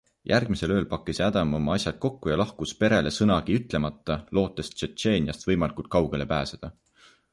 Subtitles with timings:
[0.29, 5.91] Järgmisel ööl pakkis Adam oma asjad kokku ja lahkus perele sõnagi ütlemata, lootes Tšetšeeniast võimalikult
[5.99, 6.73] kaugele pääseda.